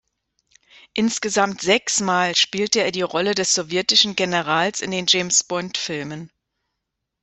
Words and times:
Insgesamt 0.95 1.61
sechs 1.61 1.99
Mal 1.99 2.35
spielte 2.35 2.79
er 2.81 2.91
die 2.91 3.03
Rolle 3.03 3.35
des 3.35 3.53
sowjetischen 3.53 4.15
Generals 4.15 4.81
in 4.81 4.89
den 4.89 5.05
James-Bond-Filmen. 5.07 6.31